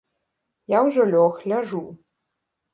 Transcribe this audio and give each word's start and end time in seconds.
Я 0.75 0.79
ўжо 0.87 1.07
лёг, 1.13 1.33
ляжу. 1.53 1.85